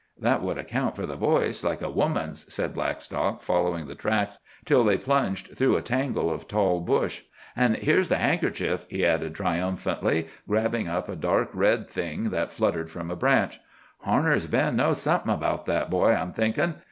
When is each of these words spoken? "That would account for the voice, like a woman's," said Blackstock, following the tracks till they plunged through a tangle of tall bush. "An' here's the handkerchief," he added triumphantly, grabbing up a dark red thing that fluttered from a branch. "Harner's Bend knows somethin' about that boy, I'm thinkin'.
"That 0.19 0.41
would 0.41 0.57
account 0.57 0.95
for 0.95 1.05
the 1.05 1.15
voice, 1.15 1.63
like 1.63 1.83
a 1.83 1.87
woman's," 1.91 2.51
said 2.51 2.73
Blackstock, 2.73 3.43
following 3.43 3.85
the 3.85 3.93
tracks 3.93 4.39
till 4.65 4.83
they 4.83 4.97
plunged 4.97 5.55
through 5.55 5.75
a 5.77 5.83
tangle 5.83 6.31
of 6.33 6.47
tall 6.47 6.79
bush. 6.81 7.21
"An' 7.55 7.75
here's 7.75 8.09
the 8.09 8.17
handkerchief," 8.17 8.87
he 8.89 9.05
added 9.05 9.35
triumphantly, 9.35 10.27
grabbing 10.47 10.87
up 10.87 11.07
a 11.07 11.15
dark 11.15 11.49
red 11.53 11.87
thing 11.87 12.31
that 12.31 12.51
fluttered 12.51 12.89
from 12.89 13.11
a 13.11 13.15
branch. 13.15 13.59
"Harner's 14.03 14.47
Bend 14.47 14.77
knows 14.77 14.99
somethin' 14.99 15.29
about 15.29 15.67
that 15.67 15.91
boy, 15.91 16.09
I'm 16.15 16.31
thinkin'. 16.31 16.77